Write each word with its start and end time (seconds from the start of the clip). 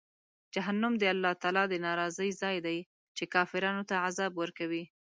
جهنم 0.53 0.93
د 0.97 1.03
الله 1.13 1.33
تعالی 1.41 1.65
د 1.69 1.75
ناراضۍ 1.85 2.29
ځای 2.41 2.57
دی، 2.65 2.79
چې 3.17 3.23
کافرانو 3.35 3.83
ته 3.89 3.95
عذاب 4.07 4.31
ورکوي. 4.41 4.83